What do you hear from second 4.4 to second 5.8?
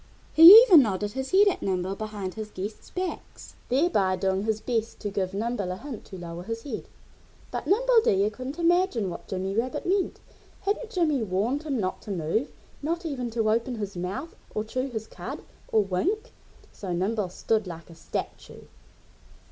his best to give Nimble a